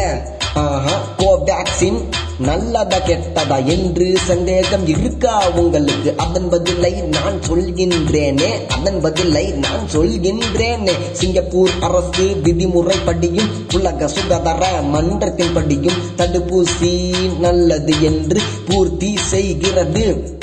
ஆஹா 0.54 0.96
கோவேக்சின் 1.18 2.00
நல்லதா 2.40 2.96
கெட்டதா 2.96 3.64
என்று 3.64 4.16
சந்தேகம் 4.26 4.86
இருக்கா 4.86 5.50
உங்களுக்கு? 5.50 6.14
அதன் 6.16 6.48
பதிலை 6.48 6.92
நான் 6.92 7.38
சொல்கின்றேனே 7.48 8.66
அதன் 8.68 9.00
பதிலை 9.00 9.46
நான் 9.46 9.88
சொல்கின்றேனே. 9.92 10.92
சிங்கப்பூர் 11.12 11.70
அரசு 11.80 12.24
விதிமுறைப்படியும் 12.42 13.50
உலக 13.74 14.08
சுகாதார 14.08 14.82
மன்றத்தின் 14.82 15.52
படியும் 15.52 16.00
தடுப்பூசி 16.16 17.12
நல்லது 17.38 18.02
என்று 18.02 18.40
பூர்த்தி 18.66 19.16
செய்கிறது. 19.16 20.38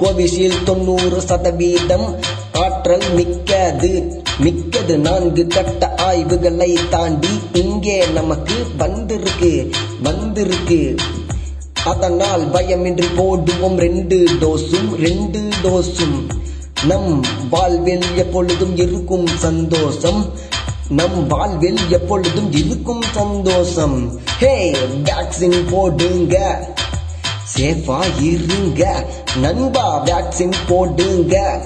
கோவிஷீல்டு 0.00 0.62
தொண்ணூறு 0.64 1.20
சதவீதம் 1.20 2.20
ஆற்றல் 2.52 3.14
மிக்கது. 3.14 4.22
மிக்கது 4.38 4.98
நான்கு 4.98 5.46
கட்ட 5.46 5.94
ஆய்வுகளை 5.94 6.78
தாண்டி 6.90 7.28
இங்கே 7.52 8.06
நமக்கு 8.06 8.54
வந்திருக்கு 8.78 9.70
வந்திருக்கு. 10.02 10.94
அதனால் 11.84 12.50
பயமின்றி 12.52 13.04
போடுவோம் 13.16 13.76
ரெண்டு 13.76 14.26
டோஸும் 14.40 14.94
ரெண்டு 14.98 15.48
டோஸும். 15.62 16.28
நம் 16.86 17.24
வாழ்வில் 17.50 18.02
எப்பொழுதும் 18.16 18.76
இருக்கும் 18.76 19.26
சந்தோஷம் 19.26 20.32
நம் 20.88 21.26
வாழ்வில் 21.26 21.78
எப்பொழுதும் 21.88 22.52
இருக்கும் 22.52 23.02
சந்தோஷம். 23.14 24.20
ஹே 24.38 24.76
வேக்சின் 25.04 25.64
போடுங்க. 25.70 26.68
சேஃபா 27.56 28.02
இருங்க. 28.20 29.04
நண்பா 29.40 30.04
வேக்சின் 30.04 30.54
போடுங்க. 30.68 31.60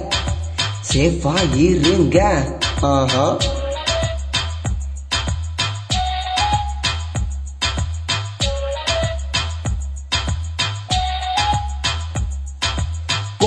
சேஃபா 0.90 1.34
இருங்க 1.62 2.18
ஆஹா 2.90 3.26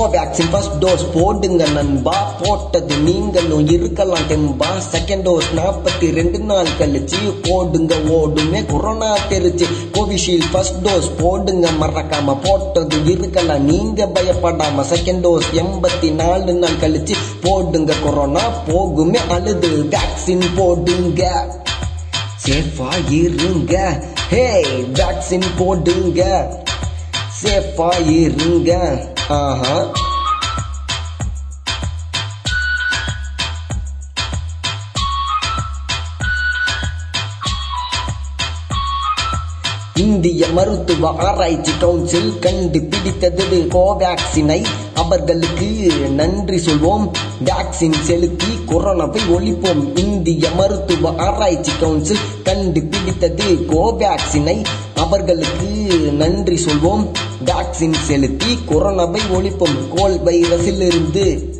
கோவேக்சின் 0.01 0.50
ஃபர்ஸ்ட் 0.51 0.77
டோஸ் 0.84 1.03
போடுங்க 1.13 1.67
நண்பா. 1.67 2.13
போட்டது 2.41 2.96
நீங்களும் 2.98 3.67
இருக்கலாம் 3.67 4.24
டெம்பா 4.29 4.70
செகண்ட் 4.93 5.25
டோஸ் 5.27 5.50
நாற்பத்தி 5.58 6.08
ரெண்டு 6.13 6.39
நாள் 6.39 6.70
கழிச்சு 6.79 7.20
போடுங்க 7.48 7.96
ஓடுமே. 7.96 8.65
கொரோனா 8.72 9.10
தெரிச்சு 9.29 9.65
கோவிஷீல்டு 9.98 10.48
ஃபர்ஸ்ட் 10.51 10.88
டோஸ் 10.88 11.10
போடுங்க 11.20 11.70
மறக்காம 11.81 12.36
போட்டது 12.43 12.98
இருக்கலாம். 13.05 13.63
நீங்க 13.65 14.10
பயப்படாம 14.15 14.86
செகண்ட் 14.93 15.24
டோஸ் 15.27 15.50
எண்பத்தி 15.63 16.12
நாலு 16.12 16.53
நாள் 16.53 16.81
கழிச்சு 16.81 17.17
போடுங்க 17.41 17.93
கொரோனா 18.03 18.41
போகுமே. 18.67 19.21
அழுது 19.28 19.71
வேக்சின் 19.93 20.47
போடுங்க. 20.56 21.21
சேஃபா 22.47 22.91
இருங்க. 23.12 24.04
ஹே 24.30 24.45
வேக்சின் 24.93 25.49
போடுங்க. 25.58 26.21
சேஃபா 27.41 28.08
இருங்க 28.08 28.71
ஆஹா. 29.27 29.75
இந்திய 39.95 40.47
மருத்துவ 40.47 41.15
ஆராய்ச்சி 41.17 41.71
கவுன்சில் 41.80 42.39
கண்டுபிடித்தது 42.39 43.43
கோவேக்சினை 43.69 44.65
அவர்களுக்கு 44.93 45.67
நன்றி 46.10 46.58
சொல்வோம். 46.58 47.12
வேக்சின் 47.45 48.01
செலுத்தி 48.01 48.45
கொரோனாவை 48.45 49.21
ஒழிப்போம். 49.30 49.97
இந்திய 49.97 50.49
மருத்துவ 50.49 51.13
ஆராய்ச்சி 51.17 51.71
கவுன்சில் 51.80 52.17
கண்டுபிடித்தது 52.43 53.43
கோவேக்சினை 53.69 54.65
அவர்களுக்கு 55.12 56.12
நன்றி 56.12 56.56
சொல்வோம். 56.65 57.12
வேக்சின் 57.45 57.93
செலுத்தி 57.93 58.58
கொரோனாவை 58.67 59.19
ஒழிப்போம். 59.34 59.88
கோல் 59.95 60.24
வைரஸில் 60.24 60.82
இருந்து 60.82 61.56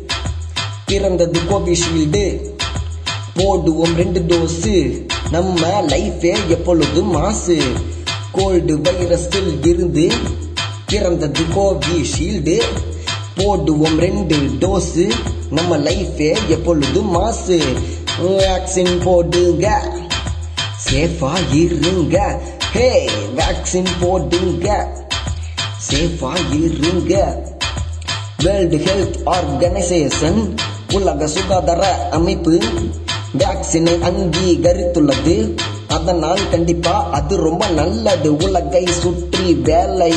பிறந்தது 0.86 1.40
கோவிஷீல்டு. 1.40 2.40
போடுவோம் 3.36 3.94
ரெண்டு 3.94 4.20
டோஸு 4.20 5.06
நம்ம 5.30 5.82
லைஃபே 5.82 6.36
எப்பொழுதும் 6.48 7.10
மாசு. 7.10 7.62
கோல்டு 8.32 8.76
வைரஸில் 8.76 9.66
இருந்து 9.66 10.12
பிறந்தது 10.86 11.40
கோவிஷீல்டு. 11.54 12.62
போடுவோம் 13.36 13.98
ரெண்டு 13.98 14.36
டோஸு 14.36 15.12
நம்ம 15.50 15.76
லைஃபே 15.76 16.38
எப்பொழுதும் 16.48 17.10
மாசு. 17.10 17.60
வேக்சின் 18.22 19.00
போடுங்க. 19.02 19.92
சேஃபா 20.90 21.32
இருங்க. 21.52 22.40
ஹே 22.72 23.10
வேக்சின் 23.36 23.86
போடுங்க. 24.00 24.88
சேஃபா 25.90 26.30
இருங்க. 26.52 27.42
வேர்ல்டு 28.42 28.76
ஹெல்த் 28.76 29.28
ஆர்கனைசேஷன் 29.28 30.56
உலக 30.92 31.26
சுகாதார 31.26 32.08
அமைப்பு 32.10 32.58
வேக்சினை 33.38 33.98
அங்கீகரித்துள்ளது. 34.02 35.58
அதனால் 35.88 36.48
கண்டிப்பா 36.50 37.10
அது 37.10 37.36
ரொம்ப 37.36 37.66
நல்லது. 37.66 38.36
உலகை 38.36 38.86
சுற்றி 38.86 39.54
வேலை 39.54 40.14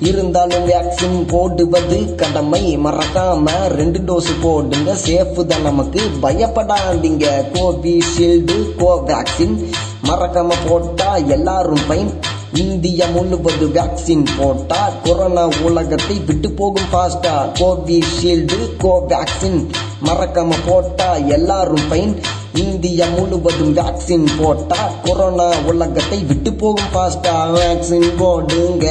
இருந்தாலும் 0.00 0.68
வேக்சின் 0.68 1.28
போடுவது 1.28 2.14
கடமை 2.14 2.78
மறக்காம 2.78 3.66
ரெண்டு 3.66 3.98
டோஸ் 3.98 4.42
போடுங்க. 4.42 4.96
சேஃப் 5.06 5.46
தான் 5.46 5.62
நமக்கு. 5.62 6.00
பயப்படாதீங்க. 6.22 7.44
கோவிஷீல்டு 7.52 8.56
கோவேக்சின் 8.78 9.70
மறக்காம 10.08 10.52
போட்டா 10.68 11.16
எல்லாரும் 11.16 11.84
பயன் 11.88 12.10
இந்தியா 12.52 13.06
முழுவது 13.06 13.66
வேக்சின் 13.66 14.26
போட்டா 14.38 14.90
கொரோனா 15.04 15.48
உலகத்தை 15.62 16.16
விட்டு 16.26 16.50
போகும் 16.50 16.90
பாஸ்டா 16.92 17.32
கோவிஷீல்டு 17.58 18.58
கோவேக்சின் 18.82 19.58
மறக்காம 20.06 20.58
போட்டா 20.66 21.14
எல்லாரும் 21.36 21.88
பயன் 21.88 22.14
இந்தியா 22.52 23.06
முழுவதும் 23.06 23.74
வேக்சின் 23.76 24.28
போட்டா 24.38 24.90
கொரோனா 25.04 25.48
உலகத்தை 25.66 26.18
விட்டு 26.24 26.52
போகும் 26.52 26.92
பாஸ்டா 26.92 27.34
வேக்சின் 27.56 28.10
போடுங்க. 28.16 28.86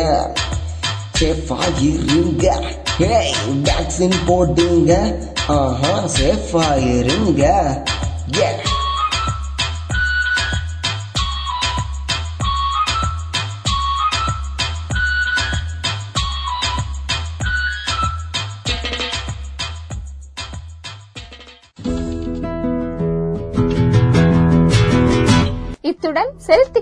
சேஃபா 1.20 1.60
இருங்க. 1.82 2.46
ஹே 2.98 3.34
வேக்சின் 3.64 4.18
போடுங்க. 4.26 5.20
ஆஹா 5.48 5.94
சேஃபா 6.18 6.98
இருங்க. 6.98 7.44
ஏ 8.40 8.50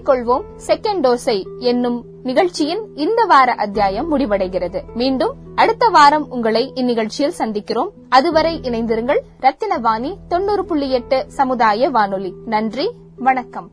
செலுத்திக் 0.04 0.30
கொள்வோம் 0.30 0.44
செகண்ட் 0.68 1.02
டோஸை 1.02 1.60
என்னும் 1.60 2.06
நிகழ்ச்சியின் 2.24 2.96
இந்த 2.96 3.24
வார 3.24 3.52
அத்தியாயம் 3.52 4.18
முடிவடைகிறது. 4.18 4.82
மீண்டும் 4.94 5.36
அடுத்த 5.56 5.88
வாரம் 5.88 6.32
உங்களை 6.32 6.72
இந்நிகழ்ச்சியில் 6.76 7.34
சந்திக்கிறோம். 7.38 7.90
அதுவரை 8.10 8.60
இணைந்திருங்கள் 8.64 9.20
ரத்தினவாணி 9.42 10.16
தொண்ணூறு 10.28 10.66
புள்ளி 10.66 10.92
எட்டு 10.92 11.26
சமுதாய 11.28 11.90
வானொலி. 11.90 12.34
நன்றி 12.46 12.92
வணக்கம். 13.18 13.70